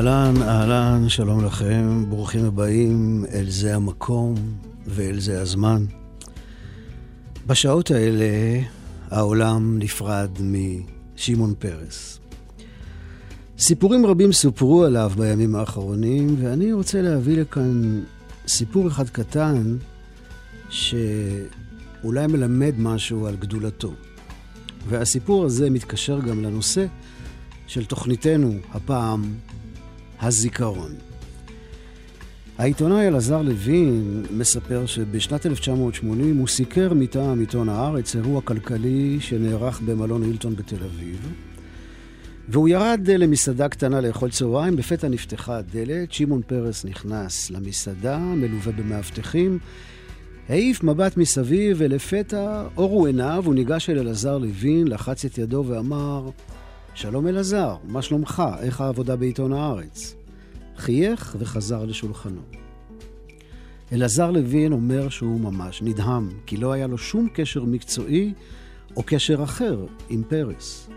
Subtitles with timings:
[0.00, 4.34] אהלן, אהלן, שלום לכם, ברוכים הבאים אל זה המקום
[4.86, 5.84] ואל זה הזמן.
[7.46, 8.60] בשעות האלה
[9.10, 12.20] העולם נפרד משמעון פרס.
[13.58, 18.00] סיפורים רבים סופרו עליו בימים האחרונים, ואני רוצה להביא לכאן
[18.48, 19.76] סיפור אחד קטן
[20.68, 23.92] שאולי מלמד משהו על גדולתו.
[24.88, 26.86] והסיפור הזה מתקשר גם לנושא
[27.66, 29.34] של תוכניתנו הפעם,
[30.20, 30.94] הזיכרון.
[32.58, 40.22] העיתונאי אלעזר לוין מספר שבשנת 1980 הוא סיקר מטעם עיתון הארץ אירוע כלכלי שנערך במלון
[40.22, 41.32] הילטון בתל אביב.
[42.48, 49.58] והוא ירד למסעדה קטנה לאכול צהריים, לפתע נפתחה הדלת, שמעון פרס נכנס למסעדה, מלווה במאבטחים,
[50.48, 56.30] העיף מבט מסביב, ולפתע אורו עיניו, הוא ניגש אל אלעזר לוין, לחץ את ידו ואמר,
[56.94, 58.42] שלום אלעזר, מה שלומך?
[58.60, 60.14] איך העבודה בעיתון הארץ?
[60.76, 62.40] חייך וחזר לשולחנו.
[63.92, 68.32] אלעזר לוין אומר שהוא ממש נדהם, כי לא היה לו שום קשר מקצועי
[68.96, 70.88] או קשר אחר עם פרס.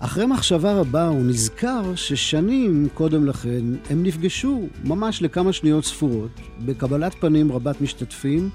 [0.00, 7.14] אחרי מחשבה רבה הוא נזכר ששנים קודם לכן הם נפגשו ממש לכמה שניות ספורות, בקבלת
[7.14, 8.50] פנים רבת משתתפים,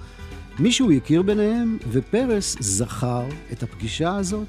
[0.60, 4.48] מישהו הכיר ביניהם, ופרס זכר את הפגישה הזאת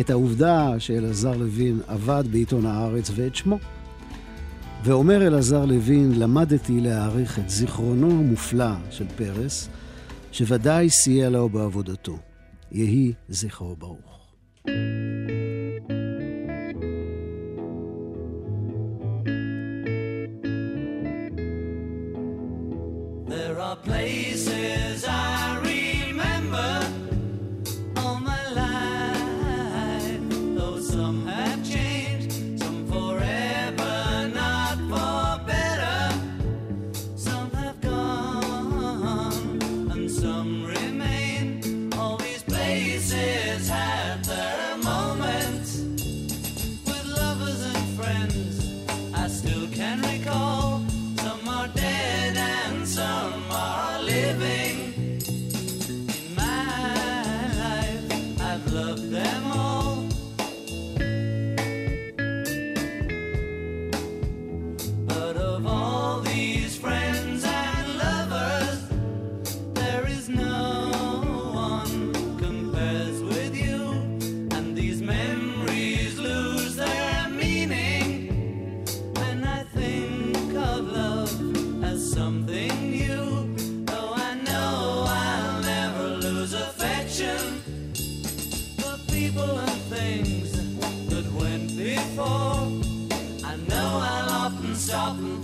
[0.00, 3.58] את העובדה שאלעזר לוין עבד בעיתון הארץ ואת שמו.
[4.84, 9.68] ואומר אלעזר לוין, למדתי להעריך את זיכרונו המופלא של פרס,
[10.32, 12.18] שוודאי סייע לו בעבודתו.
[12.72, 14.18] יהי זכרו ברוך.
[14.68, 14.97] There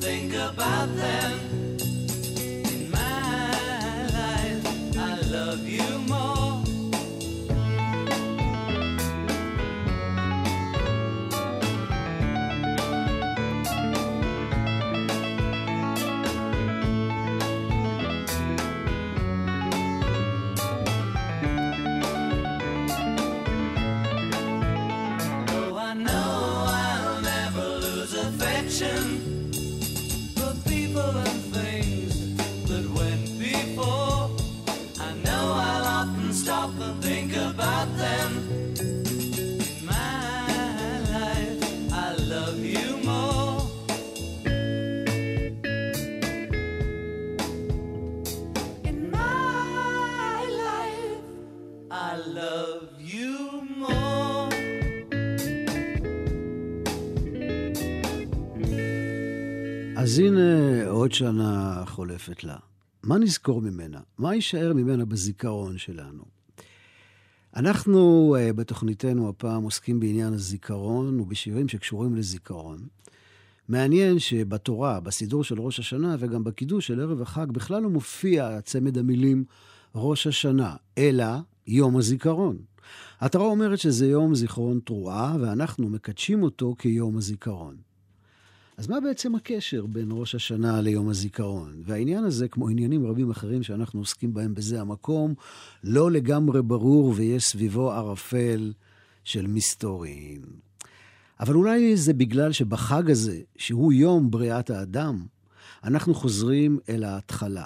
[0.06, 1.43] אז
[61.14, 62.56] שנה חולפת לה.
[63.02, 64.00] מה נזכור ממנה?
[64.18, 66.22] מה יישאר ממנה בזיכרון שלנו?
[67.56, 72.78] אנחנו uh, בתוכניתנו הפעם עוסקים בעניין הזיכרון ובשירים שקשורים לזיכרון.
[73.68, 78.98] מעניין שבתורה, בסידור של ראש השנה וגם בקידוש של ערב החג, בכלל לא מופיע צמד
[78.98, 79.44] המילים
[79.94, 81.26] ראש השנה, אלא
[81.66, 82.56] יום הזיכרון.
[83.20, 87.76] התורה אומרת שזה יום זיכרון תרועה, ואנחנו מקדשים אותו כיום הזיכרון.
[88.76, 91.82] אז מה בעצם הקשר בין ראש השנה ליום הזיכרון?
[91.84, 95.34] והעניין הזה, כמו עניינים רבים אחרים שאנחנו עוסקים בהם בזה המקום,
[95.84, 98.72] לא לגמרי ברור ויש סביבו ערפל
[99.24, 100.42] של מסתורים.
[101.40, 105.26] אבל אולי זה בגלל שבחג הזה, שהוא יום בריאת האדם,
[105.84, 107.64] אנחנו חוזרים אל ההתחלה,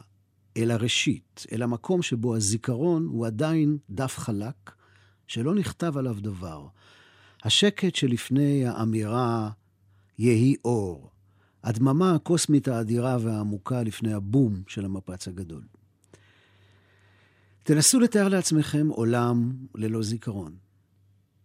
[0.56, 4.72] אל הראשית, אל המקום שבו הזיכרון הוא עדיין דף חלק,
[5.26, 6.66] שלא נכתב עליו דבר.
[7.44, 9.50] השקט שלפני האמירה
[10.18, 11.10] יהי אור.
[11.64, 15.62] הדממה הקוסמית האדירה והעמוקה לפני הבום של המפץ הגדול.
[17.62, 20.56] תנסו לתאר לעצמכם עולם ללא זיכרון.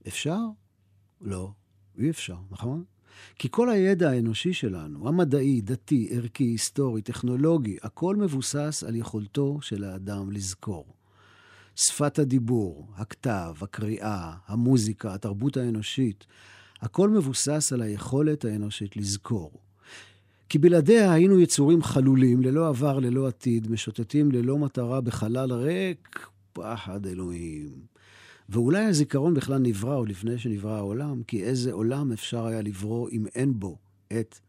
[0.08, 0.40] אפשר?
[1.22, 1.52] לא,
[1.98, 2.84] אי אפשר, נכון?
[3.36, 9.84] כי כל הידע האנושי שלנו, המדעי, דתי, ערכי, היסטורי, טכנולוגי, הכל מבוסס על יכולתו של
[9.84, 10.94] האדם לזכור.
[11.76, 16.26] שפת הדיבור, הכתב, הקריאה, המוזיקה, התרבות האנושית,
[16.84, 19.52] הכל מבוסס על היכולת האנושית לזכור.
[20.50, 27.06] כי בלעדיה היינו יצורים חלולים, ללא עבר, ללא עתיד, משוטטים ללא מטרה בחלל ריק, פחד
[27.06, 27.70] אלוהים.
[28.50, 33.26] ואולי הזיכרון בכלל נברא עוד לפני שנברא העולם, כי איזה עולם אפשר היה לברוא אם
[33.36, 33.78] אין בו
[34.20, 34.40] את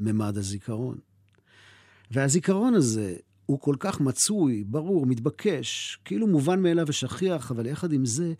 [0.00, 0.98] ממד הזיכרון.
[2.10, 3.16] והזיכרון הזה
[3.46, 8.32] הוא כל כך מצוי, ברור, מתבקש, כאילו מובן מאליו ושכיח, אבל יחד עם זה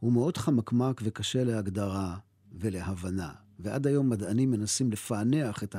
[0.00, 2.16] הוא מאוד חמקמק וקשה להגדרה
[2.52, 3.30] ולהבנה.
[3.58, 5.76] ועד היום מדענים מנסים לפענח את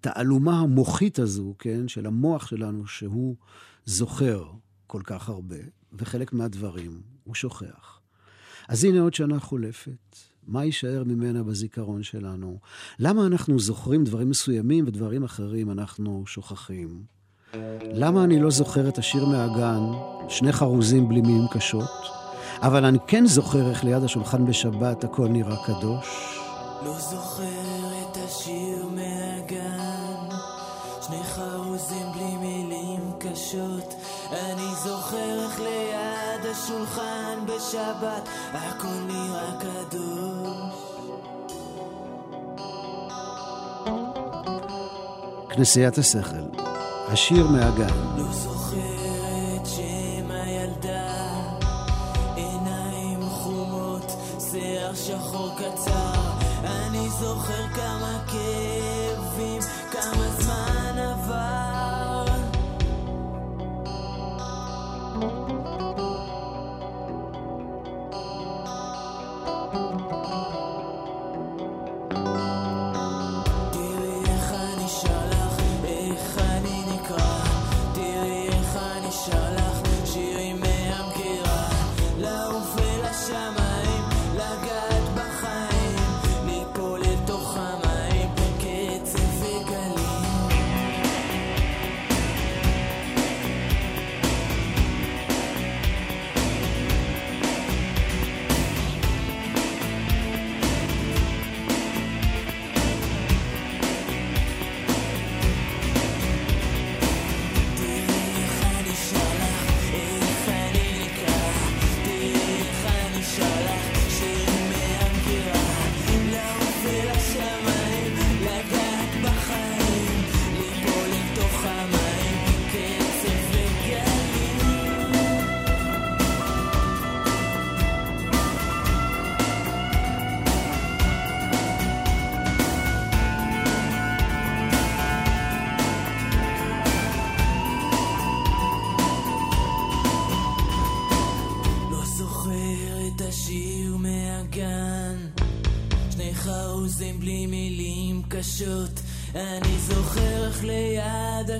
[0.00, 3.36] התעלומה המוחית הזו, כן, של המוח שלנו, שהוא
[3.84, 4.44] זוכר
[4.86, 5.56] כל כך הרבה,
[5.92, 8.00] וחלק מהדברים הוא שוכח.
[8.68, 10.16] אז הנה עוד שנה חולפת.
[10.46, 12.58] מה יישאר ממנה בזיכרון שלנו?
[12.98, 17.02] למה אנחנו זוכרים דברים מסוימים ודברים אחרים אנחנו שוכחים?
[17.94, 19.80] למה אני לא זוכר את השיר מהגן,
[20.28, 21.90] שני חרוזים בלי מילים קשות,
[22.64, 26.38] אבל אני כן זוכר איך ליד השולחן בשבת הכל נראה קדוש?
[26.84, 27.42] לא זוכר
[28.02, 30.36] את השיר מהגן,
[31.06, 33.94] שני חרוזים בלי מילים קשות,
[34.30, 40.74] אני זוכר איך ליד השולחן בשבת הכל נראה קדוש.
[45.50, 46.60] כנסיית השכל,
[47.08, 47.94] השיר מהגן.
[48.16, 48.93] לא זוכר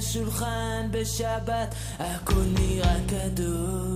[0.09, 3.94] השולחן בשבת הכל נראה קדוש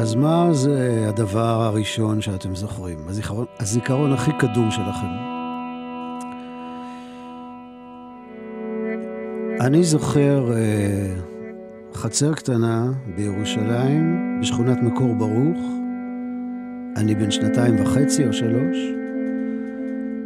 [0.00, 2.98] אז מה זה הדבר הראשון שאתם זוכרים?
[3.08, 5.06] הזיכרון, הזיכרון הכי קדום שלכם.
[9.60, 11.14] אני זוכר אה,
[11.94, 15.58] חצר קטנה בירושלים, בשכונת מקור ברוך.
[16.96, 18.76] אני בן שנתיים וחצי או שלוש,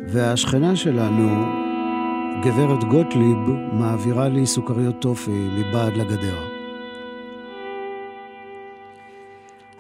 [0.09, 1.45] והשכנה שלנו,
[2.45, 3.39] גברת גוטליב,
[3.73, 6.52] מעבירה לי סוכריות טופי מבעד לגדר.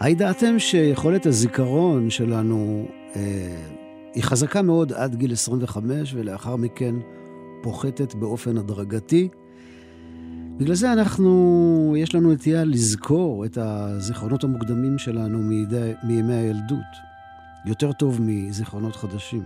[0.03, 3.23] הידעתם שיכולת הזיכרון שלנו אה,
[4.15, 6.95] היא חזקה מאוד עד גיל 25, ולאחר מכן
[7.63, 9.29] פוחתת באופן הדרגתי?
[10.57, 16.93] בגלל זה אנחנו, יש לנו נטייה לזכור את הזיכרונות המוקדמים שלנו מידי, מימי הילדות,
[17.67, 19.45] יותר טוב מזיכרונות חדשים.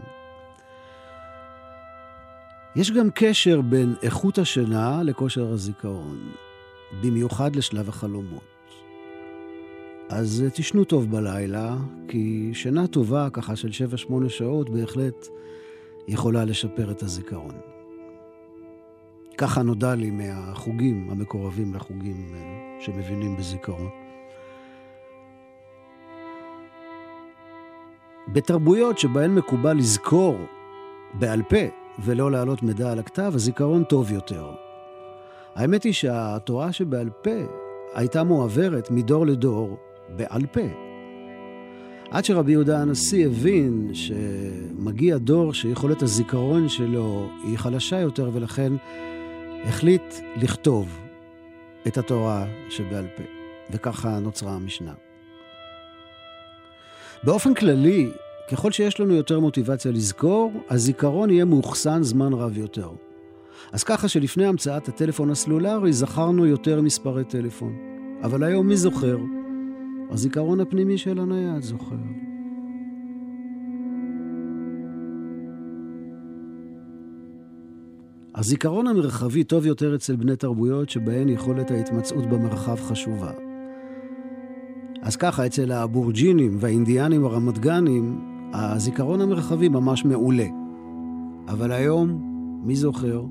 [2.76, 6.18] יש גם קשר בין איכות השינה לכושר הזיכרון,
[7.02, 8.55] במיוחד לשלב החלומות.
[10.08, 11.76] אז תשנו טוב בלילה,
[12.08, 15.26] כי שינה טובה, ככה של 7-8 שעות, בהחלט
[16.08, 17.54] יכולה לשפר את הזיכרון.
[19.38, 23.88] ככה נודע לי מהחוגים המקורבים לחוגים אה, שמבינים בזיכרון.
[28.32, 30.36] בתרבויות שבהן מקובל לזכור
[31.14, 31.66] בעל פה
[31.98, 34.50] ולא להעלות מידע על הכתב, הזיכרון טוב יותר.
[35.54, 37.40] האמת היא שהתורה שבעל פה
[37.94, 39.76] הייתה מועברת מדור לדור
[40.08, 40.60] בעל פה.
[42.10, 48.72] עד שרבי יהודה הנשיא הבין שמגיע דור שיכולת הזיכרון שלו היא חלשה יותר, ולכן
[49.64, 50.98] החליט לכתוב
[51.86, 53.22] את התורה שבעל פה,
[53.70, 54.92] וככה נוצרה המשנה.
[57.22, 58.10] באופן כללי,
[58.50, 62.90] ככל שיש לנו יותר מוטיבציה לזכור, הזיכרון יהיה מאוחסן זמן רב יותר.
[63.72, 67.76] אז ככה שלפני המצאת הטלפון הסלולרי זכרנו יותר מספרי טלפון.
[68.22, 69.16] אבל היום מי זוכר?
[70.10, 71.96] הזיכרון הפנימי של הנייד זוכר.
[78.34, 83.32] הזיכרון המרחבי טוב יותר אצל בני תרבויות שבהן יכולת ההתמצאות במרחב חשובה.
[85.02, 88.20] אז ככה, אצל האבורג'ינים והאינדיאנים הרמת גנים,
[88.52, 90.46] הזיכרון המרחבי ממש מעולה.
[91.48, 92.22] אבל היום,
[92.64, 93.24] מי זוכר?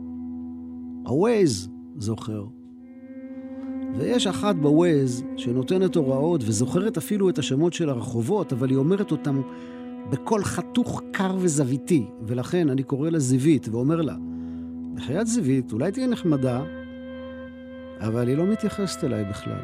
[1.05, 2.54] הווייז זוכר.
[3.97, 9.41] ויש אחת בווייז שנותנת הוראות וזוכרת אפילו את השמות של הרחובות, אבל היא אומרת אותם
[10.09, 14.15] בקול חתוך קר וזוויתי, ולכן אני קורא לה זיווית ואומר לה,
[14.95, 16.63] בחיית זיווית, אולי תהיה נחמדה,
[17.99, 19.61] אבל היא לא מתייחסת אליי בכלל.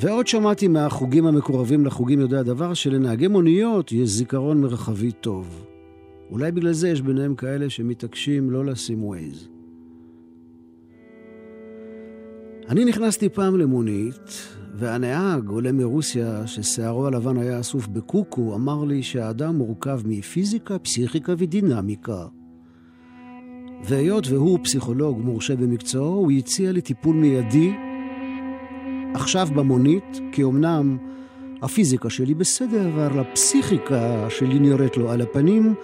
[0.00, 5.66] ועוד שמעתי מהחוגים המקורבים לחוגים יודע הדבר שלנהגי מוניות יש זיכרון מרחבי טוב.
[6.30, 9.55] אולי בגלל זה יש ביניהם כאלה שמתעקשים לא לשים ווייז.
[12.68, 19.56] אני נכנסתי פעם למונית, והנהג, עולה מרוסיה, ששערו הלבן היה אסוף בקוקו, אמר לי שהאדם
[19.56, 22.26] מורכב מפיזיקה, פסיכיקה ודינמיקה.
[23.84, 27.72] והיות והוא פסיכולוג מורשה במקצועו, הוא הציע לי טיפול מיידי,
[29.14, 30.96] עכשיו במונית, כי אמנם
[31.62, 35.74] הפיזיקה שלי בסדר, אבל הפסיכיקה שלי נראית לו על הפנים,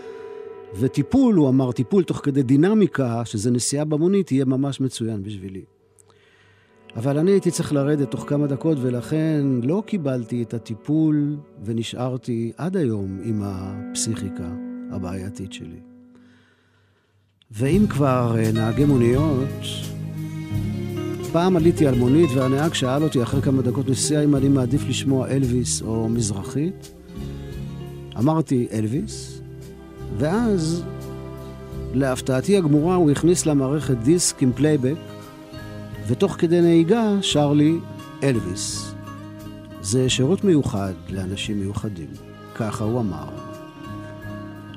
[0.81, 5.65] וטיפול, הוא אמר, טיפול תוך כדי דינמיקה, שזה נסיעה במונית, יהיה ממש מצוין בשבילי.
[6.97, 12.77] אבל אני הייתי צריך לרדת תוך כמה דקות, ולכן לא קיבלתי את הטיפול ונשארתי עד
[12.77, 14.49] היום עם הפסיכיקה
[14.91, 15.81] הבעייתית שלי.
[17.51, 19.49] ואם כבר אה, נהגי מוניות,
[21.33, 25.29] פעם עליתי על מונית והנהג שאל אותי אחרי כמה דקות נסיעה אם אני מעדיף לשמוע
[25.29, 26.95] אלוויס או מזרחית.
[28.19, 29.41] אמרתי אלוויס,
[30.19, 30.85] ואז
[31.95, 35.12] להפתעתי הגמורה הוא הכניס למערכת דיסק עם פלייבק
[36.07, 37.79] ותוך כדי נהיגה שר לי
[38.23, 38.95] אלוויס.
[39.83, 42.09] זה שירות מיוחד לאנשים מיוחדים,
[42.55, 43.29] ככה הוא אמר.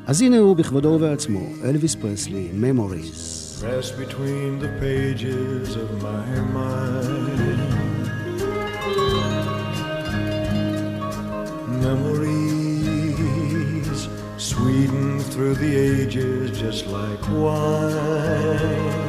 [0.07, 3.45] אז הנה הוא בכבודו ובעצמו, אלוויס פרסלי, Memories.
[3.61, 6.27] Press between the pages of my
[6.59, 7.59] mind.
[11.87, 13.99] Memories
[14.37, 19.04] sweeten through the ages just like wine.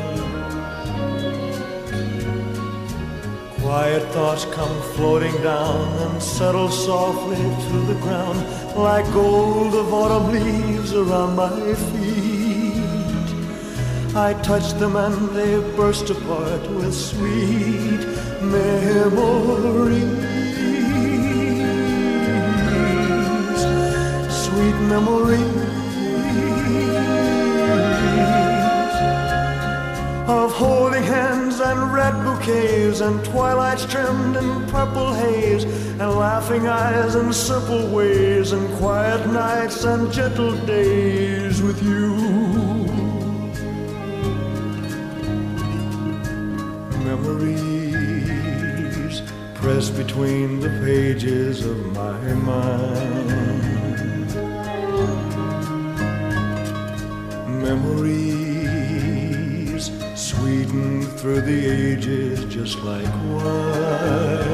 [3.66, 8.38] Quiet thoughts come floating down and settle softly to the ground
[8.76, 13.28] like gold of autumn leaves around my feet.
[14.14, 18.06] I touch them and they burst apart with sweet
[18.40, 20.04] memories.
[24.44, 25.56] Sweet memories
[30.28, 37.14] of holding hands and red bouquets and twilights trimmed in purple haze and laughing eyes
[37.14, 42.16] and simple ways and quiet nights and gentle days with you.
[47.10, 48.36] Memories
[49.54, 52.18] pressed between the pages of my
[52.50, 53.28] mind.
[57.62, 58.35] Memories
[60.46, 64.46] sweetened through the ages just like wine.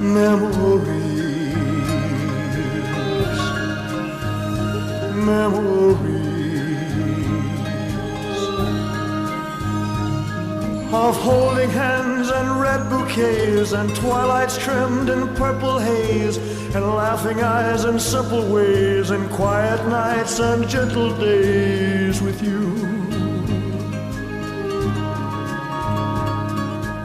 [0.00, 1.46] Memories,
[5.14, 6.19] memories
[10.92, 16.36] of holding hands and red bouquets and twilights trimmed in purple haze
[16.74, 22.60] and laughing eyes and simple ways and quiet nights and gentle days with you.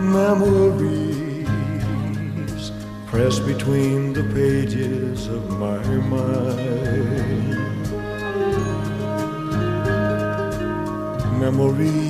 [0.02, 1.48] Memories
[3.06, 6.60] pressed between the pages of my mind.
[11.40, 12.05] Memories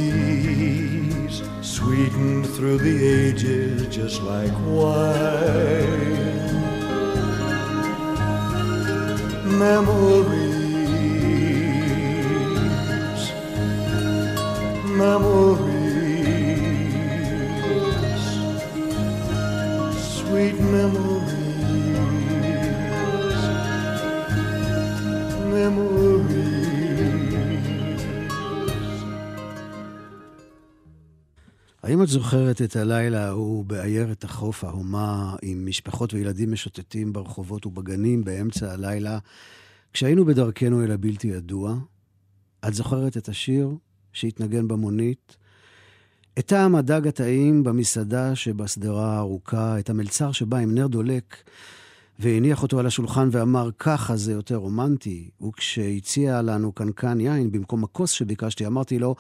[1.96, 6.26] sweetened through the ages just like wine.
[9.58, 10.82] Memories,
[14.84, 15.65] memories,
[32.06, 38.74] את זוכרת את הלילה ההוא בעיירת החוף ההומה, עם משפחות וילדים משוטטים ברחובות ובגנים באמצע
[38.74, 39.20] הלילה,
[39.94, 41.76] כשהיינו בדרכנו אל הבלתי ידוע?
[42.68, 43.70] את זוכרת את השיר
[44.14, 45.38] שהתנגן במונית?
[46.40, 51.36] את טעם הדג הטעים במסעדה שבשדרה הארוכה, את המלצר שבא עם נר דולק
[52.20, 55.30] והניח אותו על השולחן ואמר, ככה זה יותר רומנטי.
[55.48, 59.16] וכשהציע לנו קנקן יין במקום הכוס שביקשתי, אמרתי לו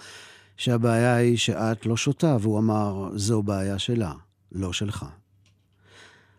[0.57, 4.11] שהבעיה היא שאת לא שותה, והוא אמר, זו בעיה שלה,
[4.51, 5.05] לא שלך.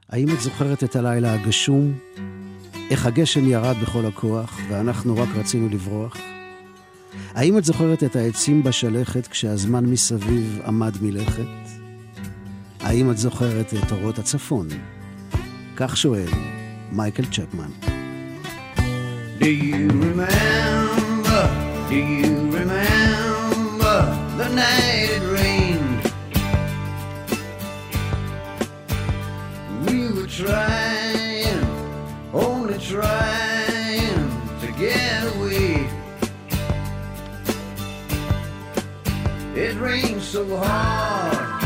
[0.09, 1.99] האם את זוכרת את הלילה הגשום?
[2.91, 6.17] איך הגשם ירד בכל הכוח, ואנחנו רק רצינו לברוח?
[7.35, 11.43] האם את זוכרת את העצים בשלכת כשהזמן מסביב עמד מלכת?
[12.81, 14.69] האם את זוכרת את אורות הצפון?
[15.77, 16.31] כך שואל
[16.93, 17.71] מייקל צ'פמן.
[19.39, 21.43] Do you remember?
[21.89, 23.36] Do you remember
[24.57, 26.03] night it rained?
[29.87, 31.62] We were trying,
[32.33, 34.31] only trying
[34.62, 35.90] to get away.
[39.55, 41.57] It rained so hard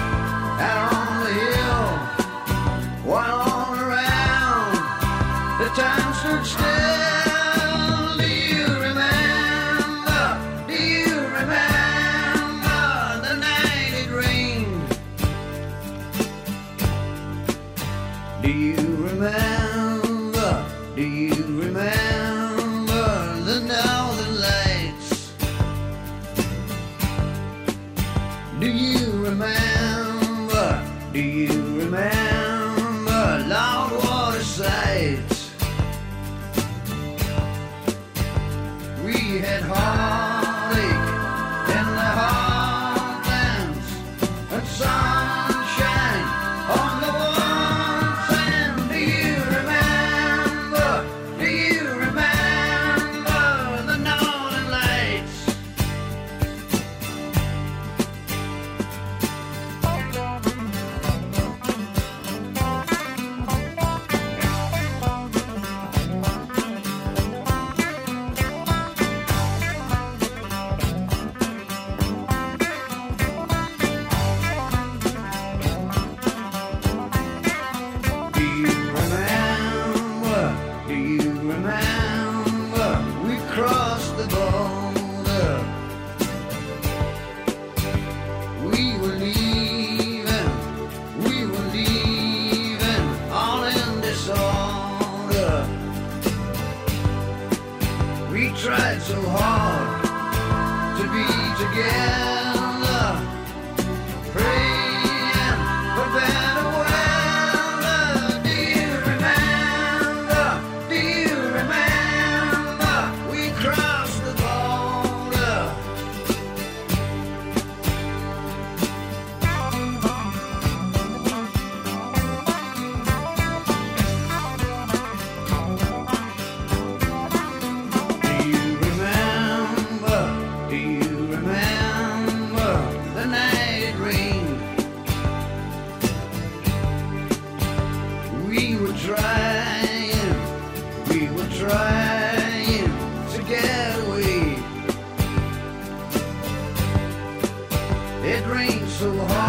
[148.51, 149.40] rain so hard.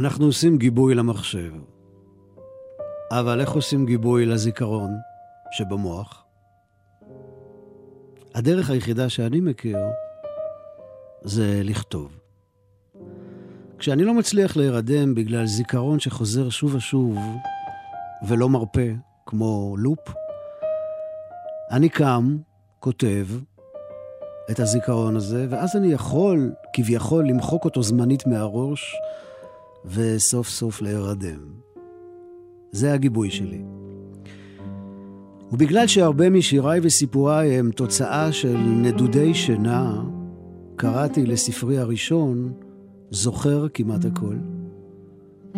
[0.00, 1.52] אנחנו עושים גיבוי למחשב.
[3.10, 4.90] אבל איך עושים גיבוי לזיכרון
[5.52, 6.24] שבמוח?
[8.34, 9.78] הדרך היחידה שאני מכיר
[11.22, 12.20] זה לכתוב.
[13.78, 17.18] כשאני לא מצליח להירדם בגלל זיכרון שחוזר שוב ושוב
[18.28, 18.90] ולא מרפה,
[19.26, 20.14] כמו לופ,
[21.70, 22.36] אני קם,
[22.78, 23.26] כותב
[24.50, 28.94] את הזיכרון הזה, ואז אני יכול, כביכול, למחוק אותו זמנית מהראש,
[29.84, 31.40] וסוף סוף להירדם.
[32.72, 33.62] זה הגיבוי שלי.
[35.52, 40.02] ובגלל שהרבה משיריי וסיפוריי הם תוצאה של נדודי שינה,
[40.76, 42.52] קראתי לספרי הראשון
[43.10, 44.36] זוכר כמעט הכל.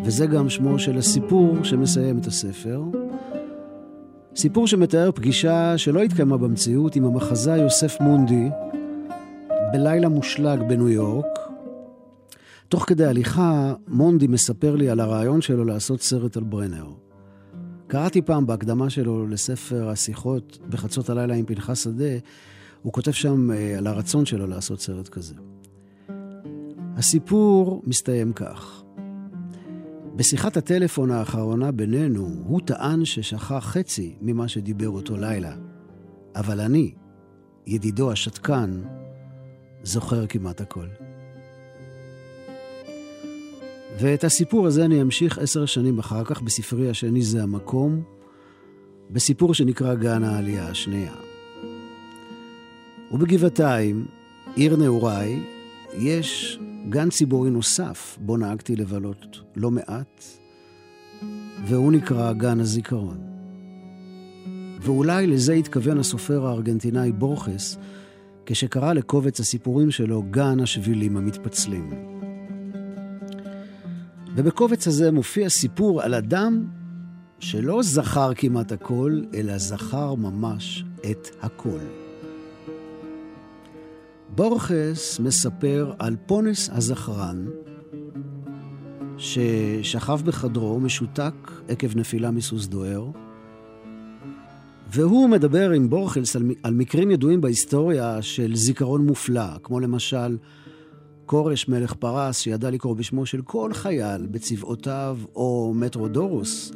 [0.05, 2.83] וזה גם שמו של הסיפור שמסיים את הספר.
[4.37, 8.49] סיפור שמתאר פגישה שלא התקיימה במציאות עם המחזאי יוסף מונדי
[9.73, 11.42] בלילה מושלג בניו יורק.
[12.73, 16.87] תוך כדי הליכה, מונדי מספר לי על הרעיון שלו לעשות סרט על ברנר.
[17.87, 22.19] קראתי פעם בהקדמה שלו לספר השיחות בחצות הלילה עם פנחס שדה,
[22.83, 25.35] הוא כותב שם אה, על הרצון שלו לעשות סרט כזה.
[26.97, 28.83] הסיפור מסתיים כך:
[30.17, 35.57] בשיחת הטלפון האחרונה בינינו, הוא טען ששכח חצי ממה שדיבר אותו לילה.
[36.35, 36.95] אבל אני,
[37.67, 38.83] ידידו השתקן,
[39.83, 40.87] זוכר כמעט הכל.
[43.99, 48.03] ואת הסיפור הזה אני אמשיך עשר שנים אחר כך בספרי השני זה המקום,
[49.11, 51.13] בסיפור שנקרא גן העלייה השנייה.
[53.13, 54.07] ובגבעתיים,
[54.57, 55.41] עיר נעוריי,
[55.99, 60.25] יש גן ציבורי נוסף בו נהגתי לבלות לא מעט,
[61.67, 63.19] והוא נקרא גן הזיכרון.
[64.81, 67.77] ואולי לזה התכוון הסופר הארגנטינאי בורכס,
[68.47, 71.91] כשקרא לקובץ הסיפורים שלו גן השבילים המתפצלים.
[74.37, 76.65] ובקובץ הזה מופיע סיפור על אדם
[77.39, 81.79] שלא זכר כמעט הכל, אלא זכר ממש את הכל.
[84.35, 87.47] בורכס מספר על פונס הזכרן,
[89.19, 93.11] ששכב בחדרו, משותק עקב נפילה מסוס דוהר,
[94.91, 100.37] והוא מדבר עם בורכלס על, על מקרים ידועים בהיסטוריה של זיכרון מופלא, כמו למשל
[101.27, 106.73] כורש מלך פרס, שידע לקרוא בשמו של כל חייל בצבעותיו, או מטרודורוס,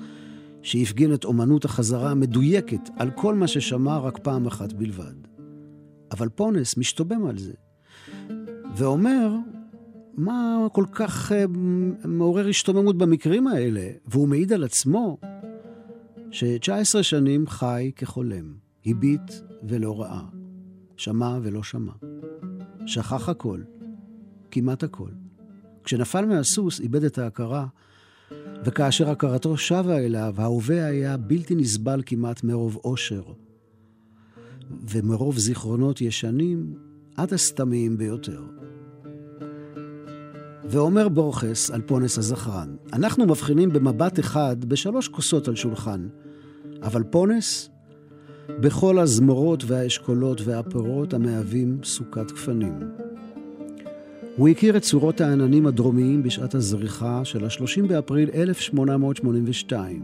[0.63, 5.15] שהפגין את אומנות החזרה המדויקת על כל מה ששמע רק פעם אחת בלבד.
[6.11, 7.53] אבל פונס משתובם על זה,
[8.77, 9.37] ואומר,
[10.17, 11.35] מה כל כך uh,
[12.05, 13.91] מעורר השתוממות במקרים האלה?
[14.07, 15.19] והוא מעיד על עצמו
[16.31, 18.55] ש-19 שנים חי כחולם,
[18.87, 19.33] הביט
[19.69, 20.23] ולא ראה,
[20.97, 21.93] שמע ולא שמע,
[22.87, 23.61] שכח הכל,
[24.51, 25.11] כמעט הכל.
[25.85, 27.67] כשנפל מהסוס, איבד את ההכרה,
[28.65, 33.23] וכאשר הכרתו שבה אליו, ההווה היה בלתי נסבל כמעט מרוב עושר,
[34.91, 36.75] ומרוב זיכרונות ישנים
[37.17, 38.43] עד הסתמיים ביותר.
[40.65, 46.09] ואומר בורכס על פונס הזכרן, אנחנו מבחינים במבט אחד בשלוש כוסות על שולחן,
[46.83, 47.71] אבל פונס
[48.49, 53.06] בכל הזמורות והאשכולות והפירות המהווים סוכת גפנים.
[54.37, 60.03] הוא הכיר את צורות העננים הדרומיים בשעת הזריחה של ה-30 באפריל 1882,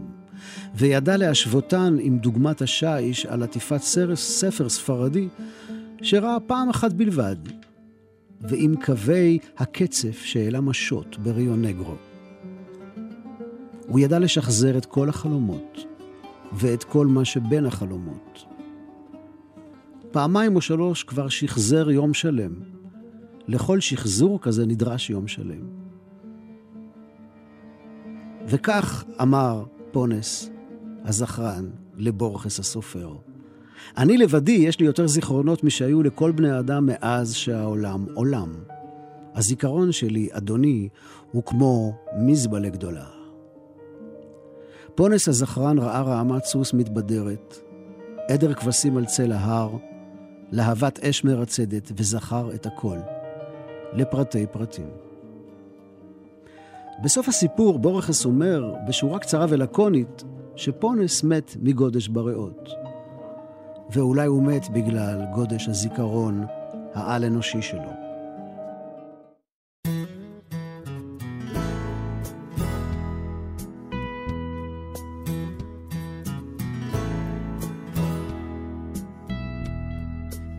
[0.75, 3.81] וידע להשוותן עם דוגמת השיש על עטיפת
[4.15, 5.27] ספר ספרדי
[6.01, 7.35] שראה פעם אחת בלבד,
[8.41, 11.95] ועם קווי הקצף שהעלה משות בריו נגרו.
[13.87, 15.79] הוא ידע לשחזר את כל החלומות,
[16.53, 18.45] ואת כל מה שבין החלומות.
[20.11, 22.53] פעמיים או שלוש כבר שחזר יום שלם.
[23.47, 25.67] לכל שחזור כזה נדרש יום שלם.
[28.47, 30.49] וכך אמר פונס
[31.05, 33.15] הזכרן לבורכס הסופר.
[33.97, 38.53] אני לבדי, יש לי יותר זיכרונות משהיו לכל בני האדם מאז שהעולם עולם.
[39.35, 40.89] הזיכרון שלי, אדוני,
[41.31, 43.05] הוא כמו מזבלה גדולה.
[44.95, 47.57] פונס הזכרן ראה רעמת סוס מתבדרת,
[48.29, 49.77] עדר כבשים על צל ההר,
[50.51, 52.97] להבת אש מרצדת, וזכר את הכל,
[53.95, 54.87] לפרטי פרטים.
[57.03, 60.23] בסוף הסיפור בורכס אומר, בשורה קצרה ולקונית,
[60.55, 62.69] שפונס מת מגודש בריאות.
[63.89, 66.45] ואולי הוא מת בגלל גודש הזיכרון
[66.93, 68.03] העל-אנושי שלו.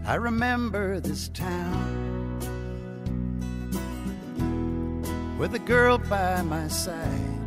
[0.06, 2.03] I remember this town
[5.44, 7.38] with a girl by my side.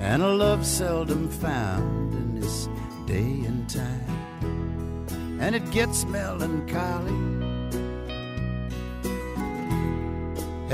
[0.00, 2.68] And a love seldom found in this
[3.06, 5.06] day and time.
[5.40, 7.14] And it gets melancholy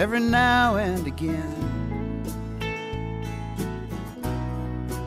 [0.01, 2.25] every now and again.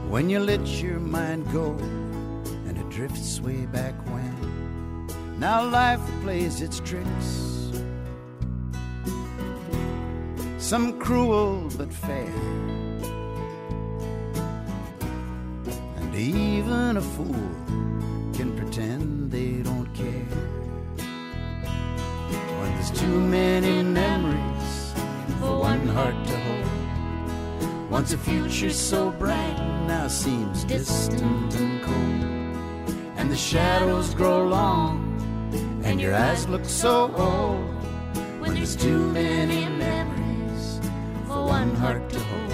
[0.08, 1.72] When you let your mind go
[2.68, 5.10] and it drifts way back when.
[5.40, 7.49] Now life plays its tricks,
[10.70, 12.32] some cruel but fair.
[15.98, 17.50] And even a fool
[18.38, 20.30] can pretend they don't care.
[22.60, 24.94] When there's too many memories
[25.40, 27.90] for one heart to hold.
[27.90, 32.96] Once a future so bright now seems distant and cold.
[33.18, 34.98] And the shadows grow long
[35.84, 37.66] and your eyes look so old.
[38.40, 40.19] When there's too many memories
[41.50, 42.54] one heart to hold.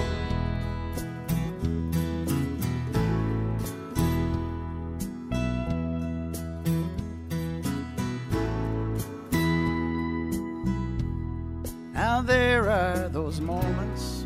[11.94, 14.24] Now there are those moments,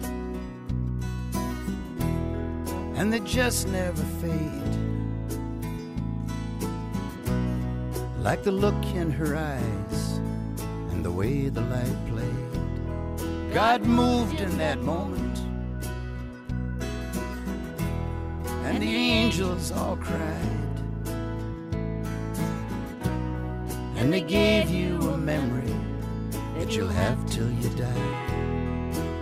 [2.96, 4.74] and they just never fade.
[8.22, 10.20] Like the look in her eyes
[10.92, 12.09] and the way the light.
[13.54, 15.40] God moved in that moment,
[18.66, 20.46] and the angels all cried.
[23.98, 25.76] And they gave you a memory
[26.60, 28.16] that you'll have till you die.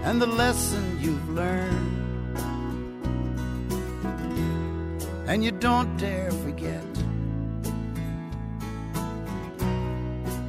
[0.03, 2.37] And the lesson you've learned,
[5.27, 6.83] and you don't dare forget.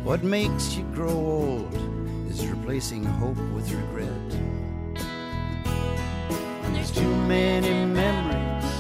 [0.03, 1.78] What makes you grow old
[2.68, 4.31] replacing hope with regret.
[6.64, 8.70] And there's too many memories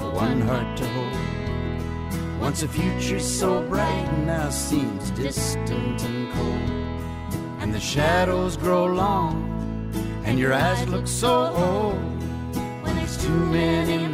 [0.00, 2.40] for one heart to hold.
[2.40, 6.70] Once a future so bright now seems distant and cold.
[7.60, 9.36] And the shadows grow long,
[10.24, 12.02] and your eyes look so old.
[12.82, 14.08] When there's too many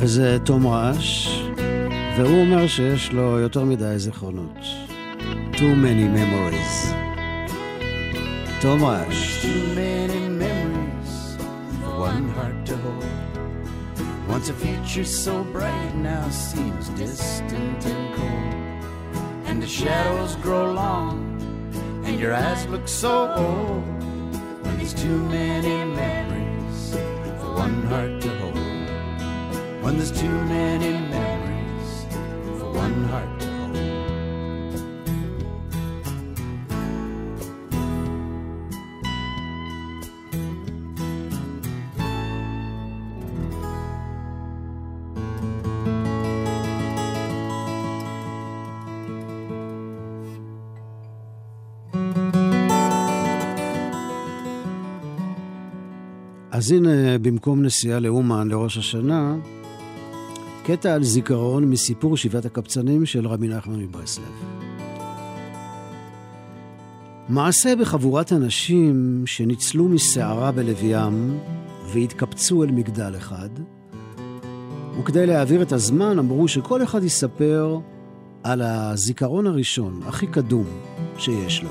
[0.00, 1.40] וזה תום רעש,
[2.16, 4.58] והוא אומר שיש לו יותר מדי זיכרונות.
[5.52, 6.94] Too many memories.
[8.60, 9.44] תום רעש.
[9.44, 11.36] Too many memories
[11.80, 13.04] for one heart to hold.
[14.28, 18.82] Once a future so bright now seems distant and cold.
[19.48, 21.16] And the shadows grow long,
[22.06, 23.84] and your eyes look so old.
[24.62, 26.19] When there's too many memories
[30.00, 31.90] there's too many memories
[32.58, 33.76] for one heart to hold.
[56.50, 59.34] אז הנה, במקום נסיעה לאומן לראש השנה,
[60.63, 64.25] קטע על זיכרון מסיפור שבעת הקבצנים של רבי נחמן מברסלב.
[67.29, 71.39] מעשה בחבורת אנשים שניצלו מסערה בלב ים
[71.93, 73.49] והתקבצו אל מגדל אחד,
[74.99, 77.79] וכדי להעביר את הזמן אמרו שכל אחד יספר
[78.43, 80.65] על הזיכרון הראשון, הכי קדום,
[81.17, 81.69] שיש לו.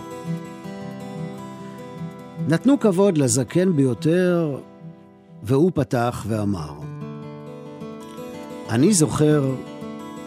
[2.48, 4.58] נתנו כבוד לזקן ביותר,
[5.42, 6.89] והוא פתח ואמר,
[8.70, 9.54] אני זוכר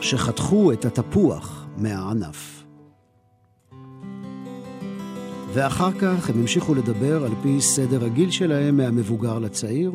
[0.02, 2.64] שחתכו את התפוח מהענף.
[5.54, 9.92] ואחר כך הם המשיכו לדבר על פי סדר הגיל שלהם מהמבוגר לצעיר,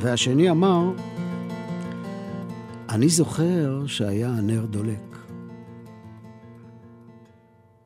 [0.00, 0.92] והשני אמר,
[2.88, 5.18] אני זוכר שהיה הנר דולק.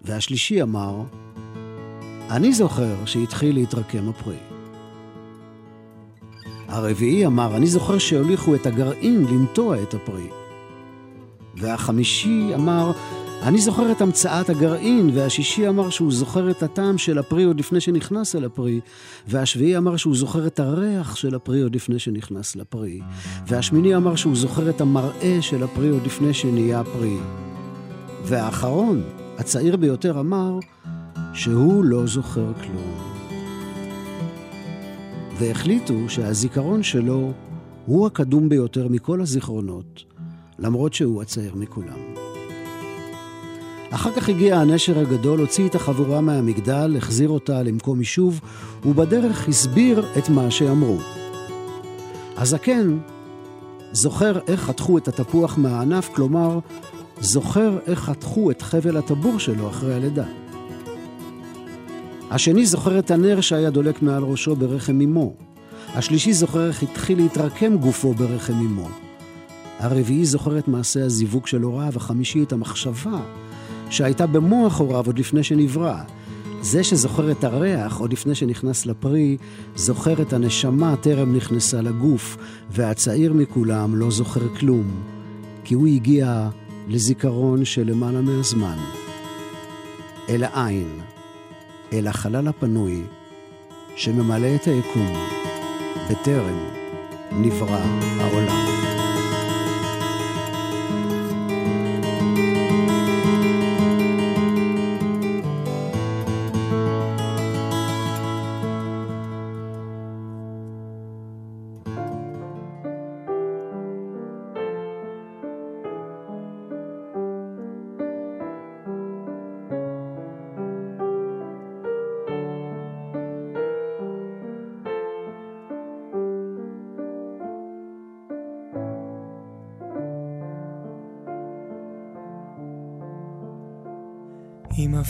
[0.03, 1.03] והשלישי אמר,
[2.31, 4.50] אני זוכר שהתחיל להתרקם הפרי.
[6.71, 10.27] הרביעי אמר, אני זוכר שהוליכו את הגרעין לנטוע את הפרי.
[11.57, 12.93] והחמישי אמר,
[13.43, 17.81] אני זוכר את המצאת הגרעין, והשישי אמר שהוא זוכר את הטעם של הפרי עוד לפני
[17.81, 18.81] שנכנס אל הפרי,
[19.29, 23.01] והשביעי אמר שהוא זוכר את הריח של הפרי עוד לפני שנכנס לפרי,
[23.47, 27.17] והשמיני אמר שהוא זוכר את המראה של הפרי עוד לפני שנהיה פרי.
[28.25, 29.03] והאחרון,
[29.39, 30.59] הצעיר ביותר, אמר,
[31.35, 33.10] שהוא לא זוכר כלום.
[35.41, 37.33] והחליטו שהזיכרון שלו
[37.87, 40.05] הוא הקדום ביותר מכל הזיכרונות,
[40.59, 41.99] למרות שהוא הצעיר מכולם.
[43.91, 48.41] אחר כך הגיע הנשר הגדול, הוציא את החבורה מהמגדל, החזיר אותה למקום יישוב,
[48.85, 50.99] ובדרך הסביר את מה שאמרו.
[52.37, 52.99] הזקן
[53.93, 56.59] זוכר איך חתכו את התפוח מהענף, כלומר,
[57.21, 60.25] זוכר איך חתכו את חבל הטבור שלו אחרי הלידה.
[62.31, 65.33] השני זוכר את הנר שהיה דולק מעל ראשו ברחם אמו.
[65.95, 68.89] השלישי זוכר איך התחיל להתרקם גופו ברחם אמו.
[69.79, 73.21] הרביעי זוכר את מעשה הזיווג של הוריו, החמישי את המחשבה
[73.91, 75.97] שהייתה במוח הוריו עוד לפני שנברא.
[76.63, 79.37] זה שזוכר את הריח עוד לפני שנכנס לפרי,
[79.77, 82.37] זוכר את הנשמה טרם נכנסה לגוף,
[82.71, 84.91] והצעיר מכולם לא זוכר כלום,
[85.65, 86.49] כי הוא הגיע
[86.89, 88.77] לזיכרון של למעלה מהזמן.
[90.29, 91.01] אל העין,
[91.93, 93.03] אל החלל הפנוי
[93.97, 95.13] שממלא את היקום
[96.11, 96.59] בטרם
[97.33, 97.81] נברא
[98.21, 98.90] העולם.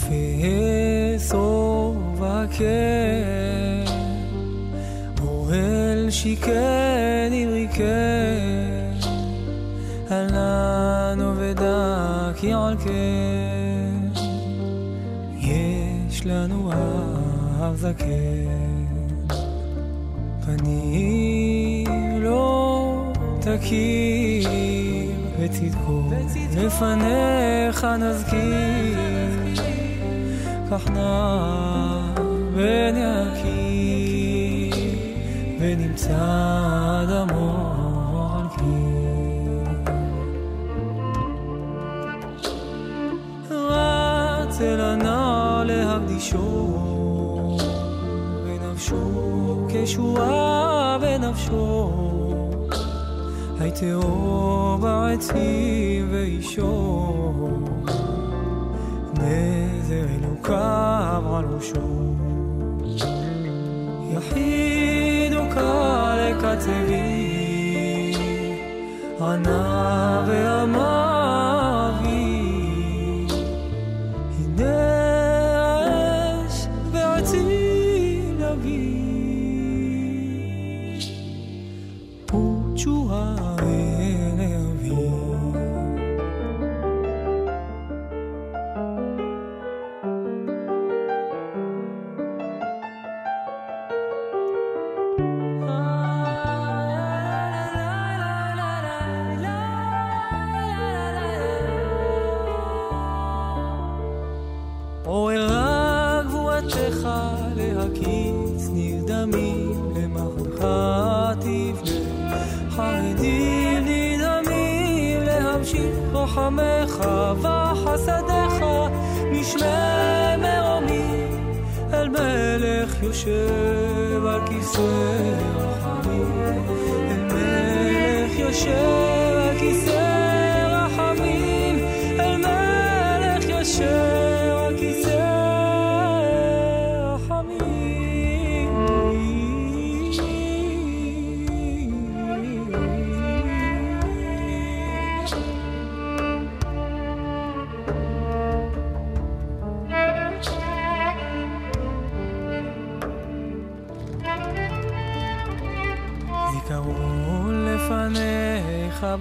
[0.09, 0.40] אם
[44.63, 46.77] אל הנער להקדישו.
[48.45, 51.91] ונפשו כשורה בנפשו.
[53.61, 57.13] הייתהו בעצים ואישו.
[59.13, 62.15] נזר אלוקיו על ראשו.
[64.13, 68.15] יחיד וקל לקצבי,
[69.21, 71.10] ענה ואמר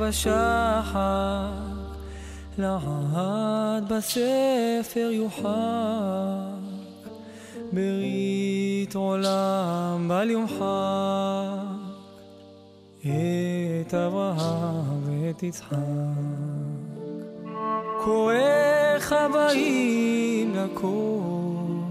[0.09, 1.51] בשחר,
[2.57, 5.49] לעד בספר יוחק,
[7.73, 10.59] ברית עולם בל יומחק,
[13.01, 15.77] את אברהם ואת יצחק.
[18.03, 21.83] קוראיך באים לקום,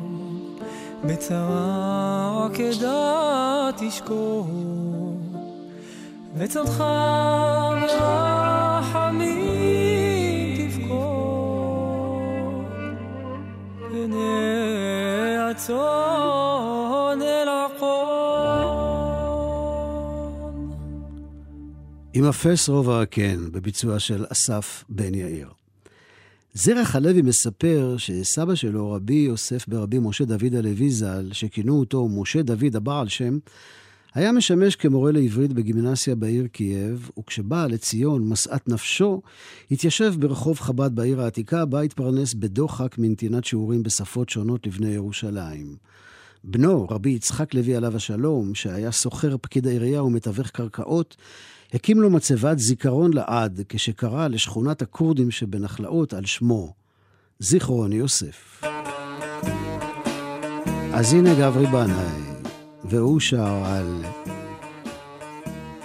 [1.05, 2.49] בצרה
[3.77, 4.47] תשקור,
[6.41, 6.85] וצאתך
[7.81, 9.19] ברחמים
[10.71, 12.61] תבכור,
[13.89, 18.29] פני הצאן אל החון.
[22.15, 25.49] עם אפס רובע הקן, בביצוע של אסף בן יאיר.
[26.55, 32.43] זרח הלוי מספר שסבא שלו, רבי יוסף ברבי משה דוד הלוי ז"ל, שכינו אותו משה
[32.43, 33.39] דוד הבעל שם,
[34.15, 39.23] היה משמש כמורה לעברית בגימנסיה בעיר קייב, וכשבא לציון משאת נפשו,
[39.71, 45.77] התיישב ברחוב חב"ד בעיר העתיקה, בה התפרנס בדוחק מנתינת שיעורים בשפות שונות לבני ירושלים.
[46.45, 51.17] בנו, רבי יצחק לוי עליו השלום, שהיה סוחר פקיד העירייה ומתווך קרקעות,
[51.75, 56.75] הקים לו מצבת זיכרון לעד, כשקרא לשכונת הכורדים שבנחלאות על שמו,
[57.39, 58.63] זיכרון יוסף.
[60.93, 62.28] אז הנה גברי בנאי,
[62.85, 64.05] והוא שר על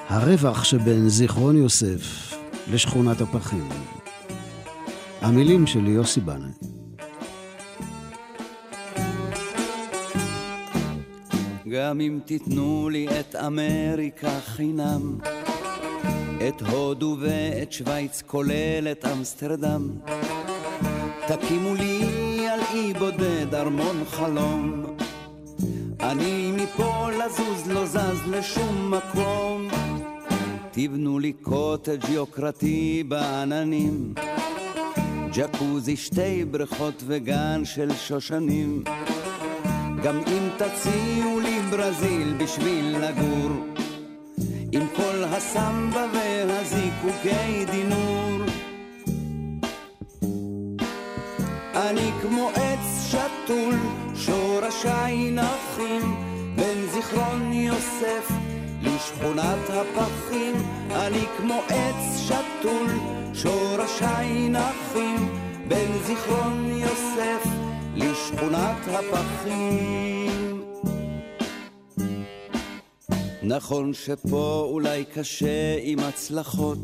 [0.07, 2.33] הרווח שבין זיכרון יוסף
[2.71, 3.69] לשכונת הפחים.
[5.21, 6.49] המילים של יוסי בנאי.
[11.69, 15.17] גם אם תיתנו לי את אמריקה חינם,
[16.47, 19.89] את הודו ואת שווייץ כולל את אמסטרדם,
[21.27, 22.03] תקימו לי
[22.49, 24.83] על אי בודד ארמון חלום.
[26.11, 29.67] אני מפה לזוז לא זז לשום מקום.
[30.71, 34.13] תבנו לי קוטג' יוקרתי בעננים,
[35.33, 38.83] ג'קוזי שתי בריכות וגן של שושנים.
[40.03, 43.51] גם אם תציעו לי ברזיל בשביל לגור,
[44.71, 48.32] עם כל הסמבה והזיקוקי דינור.
[54.83, 56.15] שורשיי נחים,
[56.55, 58.31] בין זיכרון יוסף
[58.81, 60.55] לשכונת הפחים.
[60.91, 62.87] אני כמו עץ שתול,
[63.33, 65.29] שורשיי נחים,
[65.67, 67.43] בין זיכרון יוסף
[67.95, 70.63] לשכונת הפחים.
[73.43, 76.77] נכון שפה אולי קשה עם הצלחות,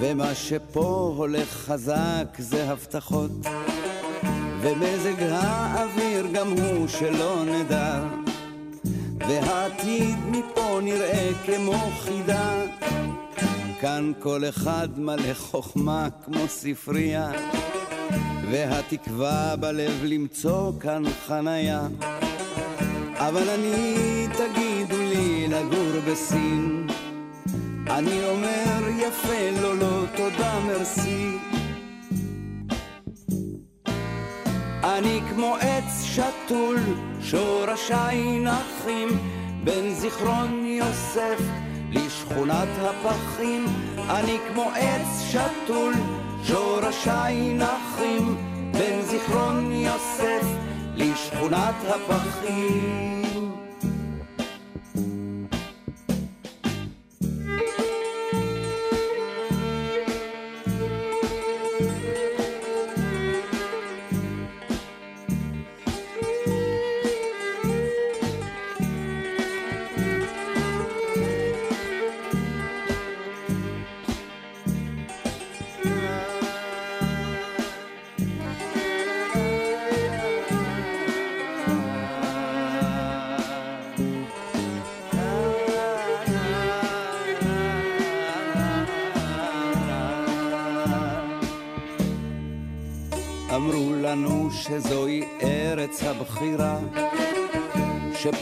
[0.00, 3.30] ומה שפה הולך חזק זה הבטחות,
[4.64, 8.00] ומזג האוויר גם הוא שלא נדע,
[9.18, 12.54] והעתיד מפה נראה כמו חידה.
[13.80, 17.32] כאן כל אחד מלא חוכמה כמו ספרייה,
[18.50, 21.88] והתקווה בלב למצוא כאן חניה.
[23.16, 26.86] אבל אני, תגידו לי, לגור בסין.
[27.86, 31.53] אני אומר יפה, לא, לא, תודה, מרסי.
[34.98, 36.76] אני כמו עץ שתול,
[37.20, 39.08] שורשיי נחים,
[39.64, 41.38] בין זיכרון יוסף
[41.90, 43.66] לשכונת הפחים.
[44.10, 45.94] אני כמו עץ שתול,
[46.42, 48.36] שורשיי נחים,
[48.72, 50.46] בין זיכרון יוסף
[50.96, 53.63] לשכונת הפחים.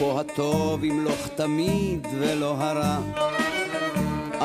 [0.03, 2.97] שפה הטוב ימלוך תמיד ולא הרע.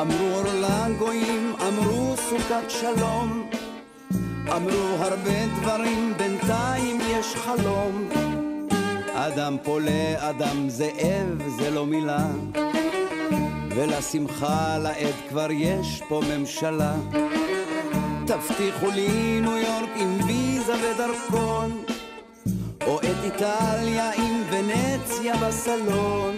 [0.01, 3.49] אמרו אור לגויים, אמרו סוכת שלום,
[4.55, 8.09] אמרו הרבה דברים, בינתיים יש חלום.
[9.13, 12.27] אדם פה לאדם זאב זה לא מילה,
[13.69, 16.93] ולשמחה לעד כבר יש פה ממשלה.
[18.27, 21.83] תבטיחו לי ניו יורק עם ויזה ודרכון,
[22.89, 26.35] או את איטליה עם ונציה בסלון.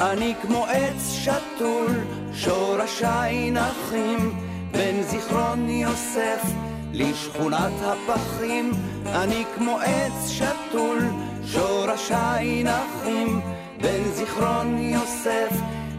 [0.00, 1.90] אני כמו עץ שתול,
[2.34, 4.38] שורשיי נחים,
[4.72, 6.42] בין זיכרון יוסף
[6.92, 8.72] לשכונת הפחים.
[9.06, 10.98] אני כמו עץ שתול,
[11.46, 13.40] שורשיי נחים,
[13.80, 15.52] בין זיכרון יוסף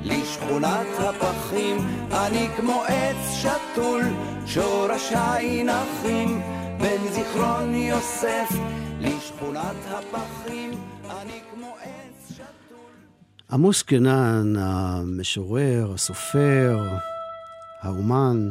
[0.03, 1.77] לשכונת הפחים.
[2.11, 4.01] אני כמו עץ שתול,
[4.45, 6.41] שורשיי נחים,
[6.81, 8.49] בין זיכרון יוסף
[8.99, 10.71] לשכונת הפחים.
[11.09, 12.91] אני כמו עץ שתול...
[13.51, 16.79] עמוס קנן, המשורר, הסופר,
[17.81, 18.49] האומן,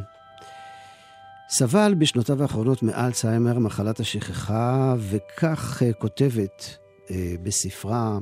[1.49, 6.77] סבל בשנותיו האחרונות מאלצהיימר, מחלת השכחה, וכך אה, כותבת
[7.11, 8.19] אה, בספרה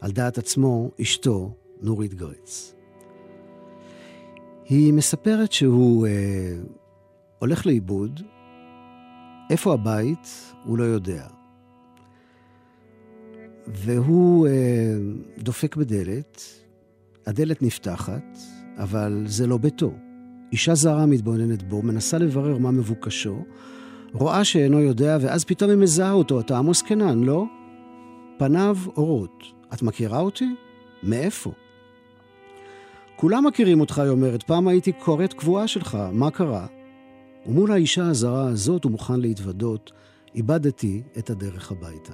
[0.00, 2.74] על דעת עצמו אשתו, נורית גרץ.
[4.64, 6.12] היא מספרת שהוא אה,
[7.38, 8.20] הולך לאיבוד,
[9.52, 11.26] איפה הבית, הוא לא יודע.
[13.66, 14.52] והוא אה,
[15.38, 16.42] דופק בדלת,
[17.26, 18.38] הדלת נפתחת,
[18.78, 19.92] אבל זה לא ביתו.
[20.52, 23.44] אישה זרה מתבוננת בו, מנסה לברר מה מבוקשו,
[24.12, 26.40] רואה שאינו יודע, ואז פתאום היא מזהה אותו.
[26.40, 27.44] אתה עמוס קנן, לא?
[28.38, 29.44] פניו אורות.
[29.74, 30.54] את מכירה אותי?
[31.02, 31.52] מאיפה?
[33.16, 34.42] כולם מכירים אותך, היא אומרת.
[34.42, 36.66] פעם הייתי קוראת קבועה שלך, מה קרה?
[37.46, 39.92] ומול האישה הזרה הזאת הוא מוכן להתוודות,
[40.34, 42.12] איבדתי את הדרך הביתה.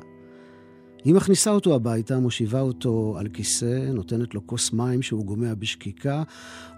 [1.05, 6.22] היא מכניסה אותו הביתה, מושיבה אותו על כיסא, נותנת לו כוס מים שהוא גומע בשקיקה,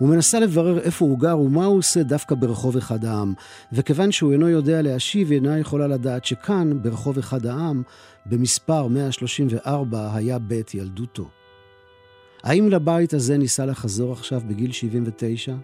[0.01, 3.35] ומנסה לברר איפה הוא גר ומה הוא עושה דווקא ברחוב אחד העם.
[3.73, 7.83] וכיוון שהוא אינו יודע להשיב, היא אינה יכולה לדעת שכאן, ברחוב אחד העם,
[8.27, 11.29] במספר 134, היה בית ילדותו.
[12.43, 15.55] האם לבית הזה ניסה לחזור עכשיו בגיל 79?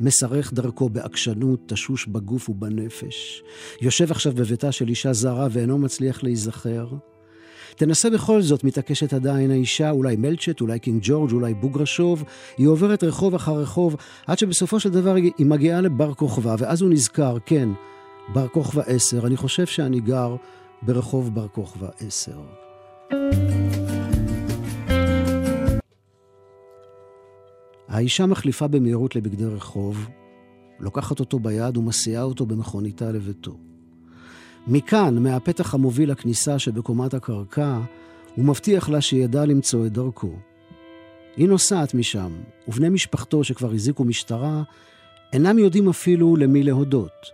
[0.00, 3.42] משרך דרכו בעקשנות, תשוש בגוף ובנפש.
[3.80, 6.86] יושב עכשיו בביתה של אישה זרה ואינו מצליח להיזכר.
[7.76, 12.24] תנסה בכל זאת, מתעקשת עדיין האישה, אולי מלצ'ט, אולי קינג ג'ורג', אולי בוגרשוב.
[12.58, 13.96] היא עוברת רחוב אחר רחוב,
[14.26, 17.68] עד שבסופו של דבר היא מגיעה לבר כוכבא, ואז הוא נזכר, כן,
[18.32, 20.36] בר כוכבא 10, אני חושב שאני גר
[20.82, 22.32] ברחוב בר כוכבא 10.
[27.88, 30.08] האישה מחליפה במהירות לבגדי רחוב,
[30.80, 33.56] לוקחת אותו ביד ומסיעה אותו במכוניתה לביתו.
[34.66, 37.78] מכאן, מהפתח המוביל לכניסה שבקומת הקרקע,
[38.34, 40.32] הוא מבטיח לה שידע למצוא את דרכו.
[41.36, 42.32] היא נוסעת משם,
[42.68, 44.62] ובני משפחתו שכבר הזיקו משטרה,
[45.32, 47.26] אינם יודעים אפילו למי להודות.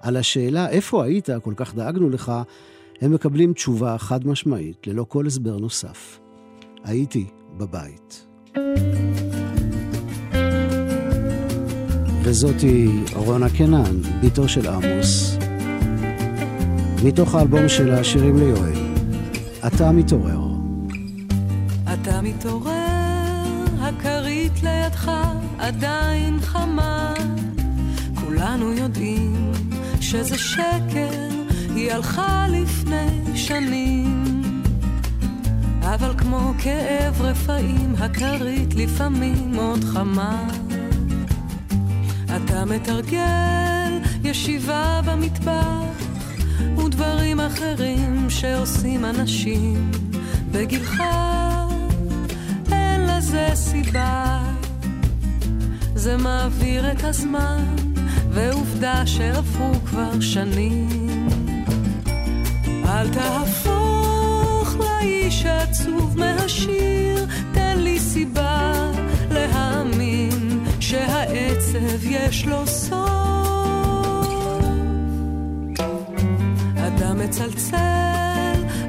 [0.00, 2.32] על השאלה איפה היית, כל כך דאגנו לך,
[3.00, 6.20] הם מקבלים תשובה חד משמעית, ללא כל הסבר נוסף.
[6.84, 8.26] הייתי בבית.
[12.22, 15.36] וזאתי רונה קנן, בתו של עמוס,
[17.04, 18.78] מתוך האלבום שלה, שירים ליואל.
[19.66, 20.40] אתה מתעורר.
[21.92, 22.72] אתה מתעורר,
[23.80, 25.10] הכרית לידך
[25.58, 27.14] עדיין חמה.
[28.14, 29.52] כולנו יודעים
[30.00, 31.28] שזה שקר,
[31.74, 34.24] היא הלכה לפני שנים.
[35.82, 40.48] אבל כמו כאב רפאים, הכרית לפעמים עוד חמה.
[42.44, 46.00] אתה מתרגל ישיבה במטבח
[46.76, 49.90] ודברים אחרים שעושים אנשים.
[50.52, 51.02] בגילך
[52.72, 54.42] אין לזה סיבה.
[55.94, 57.64] זה מעביר את הזמן
[58.30, 61.28] ועובדה שעברו כבר שנים.
[62.84, 68.49] אל תהפוך לאיש העצוב מהשיר תן לי סיבה
[71.80, 73.00] שהעצב יש לו סוף.
[76.74, 77.76] אתה מצלצל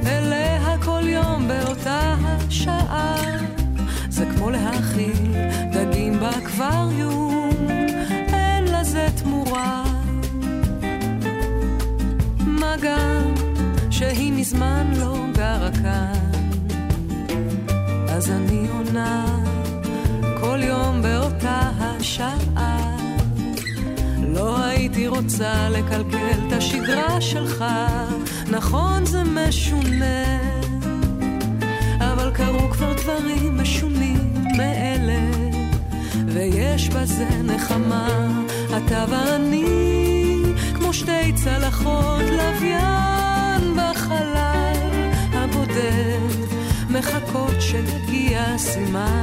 [0.05, 3.15] אליה כל יום באותה השעה.
[4.09, 5.35] זה כמו להאכיל
[5.71, 7.49] דגים באקווריום
[8.33, 9.83] אין לזה תמורה.
[12.39, 13.33] מה גם
[13.89, 16.31] שהיא מזמן לא גרה כאן.
[18.09, 19.37] אז אני עונה
[20.41, 22.50] כל יום באותה השעה
[25.23, 27.65] רוצה לקלקל את השגרה שלך,
[28.51, 30.39] נכון זה משונה,
[31.99, 35.31] אבל קרו כבר דברים משונים מאלה,
[36.27, 38.27] ויש בזה נחמה,
[38.77, 39.65] אתה ואני,
[40.75, 44.73] כמו שתי צלחות לוויין בחלל
[45.33, 46.45] הבודד,
[46.89, 49.20] מחכות שיגיע הסימן.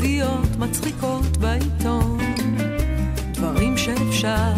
[0.00, 2.18] ידיעות מצחיקות בעיתון,
[3.32, 4.52] דברים שאפשר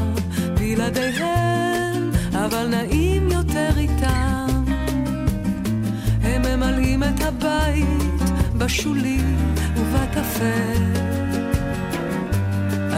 [0.55, 4.65] בלעדיהם, אבל נעים יותר איתם.
[6.23, 8.23] הם ממלאים את הבית
[8.59, 9.21] בשולי
[9.77, 10.83] ובטפל.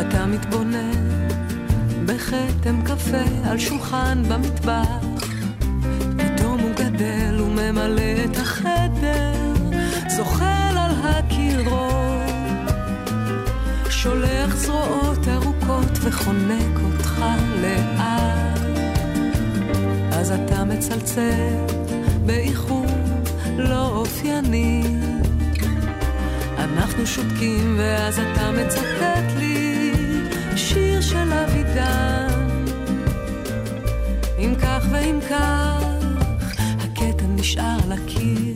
[0.00, 1.28] אתה מתבונן
[2.06, 5.04] בכתם קפה על שולחן במטבח.
[6.16, 8.53] פתאום הוא גדל וממלא את החדר,
[16.12, 17.20] חונק אותך
[17.62, 18.60] לאט.
[20.12, 21.56] אז אתה מצלצל
[22.26, 22.86] באיחור
[23.56, 24.82] לא אופייני.
[26.58, 29.92] אנחנו שותקים ואז אתה מצטט לי
[30.56, 32.28] שיר של אבידן.
[34.38, 35.84] אם כך ואם כך,
[36.80, 38.54] הקטע נשאר לקיר.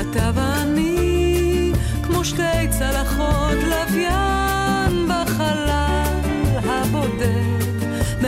[0.00, 1.72] אתה ואני
[2.02, 4.29] כמו שתי צלחות לוויין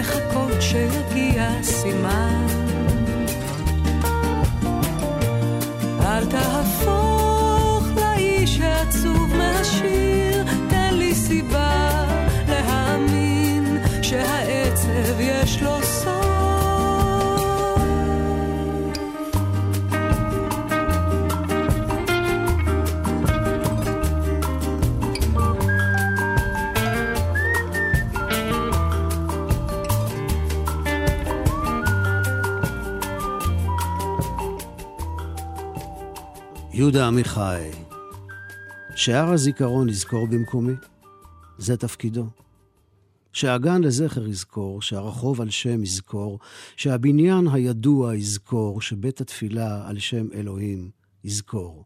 [0.03, 2.46] מחכות שיגיע סימן.
[6.00, 7.01] אל תהפוך
[36.93, 37.70] יהודה עמיחי,
[38.97, 40.72] שהר הזיכרון יזכור במקומי,
[41.59, 42.26] זה תפקידו.
[43.32, 46.38] שהגן לזכר יזכור, שהרחוב על שם יזכור,
[46.76, 50.90] שהבניין הידוע יזכור, שבית התפילה על שם אלוהים
[51.24, 51.84] יזכור,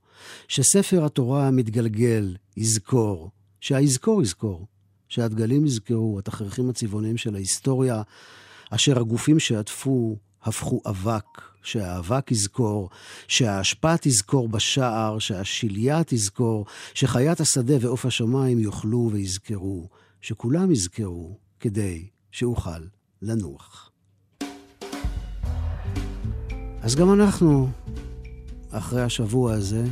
[0.48, 3.30] שספר התורה המתגלגל יזכור,
[3.60, 4.66] שהיזכור יזכור,
[5.08, 8.02] שהדגלים יזכרו, התכריכים הצבעוניים של ההיסטוריה,
[8.70, 12.90] אשר הגופים שעטפו הפכו אבק, שהאבק יזכור,
[13.28, 19.88] שהאשפה תזכור בשער, שהשליה תזכור, שחיית השדה ועוף השמיים יאכלו ויזכרו,
[20.20, 22.80] שכולם יזכרו, כדי שאוכל
[23.22, 23.90] לנוח.
[26.82, 27.68] אז גם אנחנו,
[28.70, 29.84] אחרי השבוע הזה,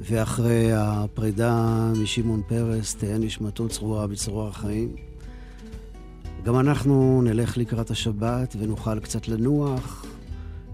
[0.00, 4.96] ואחרי הפרידה משמעון פרס, תהא נשמתו צרורה בצרור החיים,
[6.44, 10.06] גם אנחנו נלך לקראת השבת ונוכל קצת לנוח,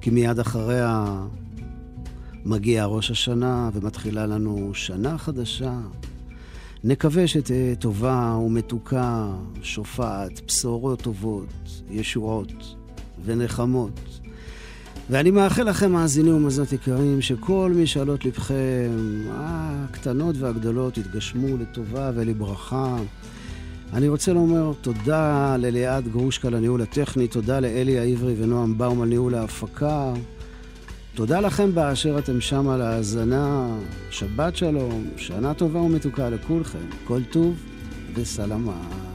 [0.01, 1.21] כי מיד אחריה
[2.45, 5.73] מגיע ראש השנה ומתחילה לנו שנה חדשה.
[6.85, 9.29] נקווה שתהיה טובה ומתוקה,
[9.63, 12.53] שופעת, בשורות טובות, ישועות
[13.25, 14.01] ונחמות.
[15.11, 18.91] ואני מאחל לכם, מאזינים ומאזינות יקרים, שכל משאלות לבכם,
[19.31, 22.97] הקטנות והגדולות, יתגשמו לטובה ולברכה.
[23.93, 29.09] אני רוצה לומר תודה לליעד גרושקה על הניהול הטכני, תודה לאלי העברי ונועם באום על
[29.09, 30.13] ניהול ההפקה.
[31.15, 33.79] תודה לכם באשר אתם שם על ההאזנה.
[34.11, 36.87] שבת שלום, שנה טובה ומתוקה לכולכם.
[37.05, 37.57] כל טוב
[38.15, 39.10] וסלמה.